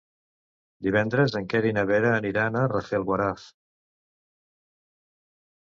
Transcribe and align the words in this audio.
Divendres 0.85 1.35
en 1.41 1.45
Quer 1.51 1.61
i 1.71 1.75
na 1.79 1.83
Vera 1.91 2.15
aniran 2.21 2.57
a 2.57 2.65
Rafelguaraf. 2.71 3.47